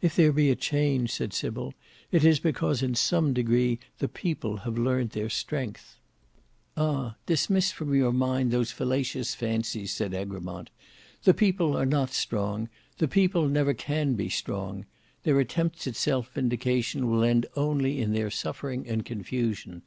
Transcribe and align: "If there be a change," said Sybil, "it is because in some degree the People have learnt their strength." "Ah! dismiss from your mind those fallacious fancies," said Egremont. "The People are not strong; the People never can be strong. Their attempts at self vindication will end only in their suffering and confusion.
"If 0.00 0.16
there 0.16 0.32
be 0.32 0.50
a 0.50 0.56
change," 0.56 1.12
said 1.12 1.32
Sybil, 1.32 1.72
"it 2.10 2.24
is 2.24 2.40
because 2.40 2.82
in 2.82 2.96
some 2.96 3.32
degree 3.32 3.78
the 4.00 4.08
People 4.08 4.56
have 4.66 4.76
learnt 4.76 5.12
their 5.12 5.30
strength." 5.30 5.98
"Ah! 6.76 7.14
dismiss 7.26 7.70
from 7.70 7.94
your 7.94 8.10
mind 8.12 8.50
those 8.50 8.72
fallacious 8.72 9.36
fancies," 9.36 9.92
said 9.92 10.14
Egremont. 10.14 10.70
"The 11.22 11.32
People 11.32 11.76
are 11.78 11.86
not 11.86 12.10
strong; 12.10 12.70
the 12.98 13.06
People 13.06 13.46
never 13.48 13.72
can 13.72 14.14
be 14.14 14.28
strong. 14.28 14.84
Their 15.22 15.38
attempts 15.38 15.86
at 15.86 15.94
self 15.94 16.34
vindication 16.34 17.08
will 17.08 17.22
end 17.22 17.46
only 17.54 18.00
in 18.00 18.12
their 18.12 18.32
suffering 18.32 18.88
and 18.88 19.04
confusion. 19.04 19.82